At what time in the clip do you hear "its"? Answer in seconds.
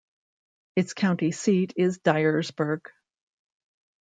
0.75-0.95